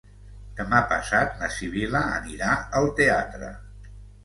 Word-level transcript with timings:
Demà 0.59 0.79
passat 0.93 1.35
na 1.43 1.51
Sibil·la 1.59 2.03
anirà 2.17 2.57
al 2.83 2.91
teatre. 3.03 3.55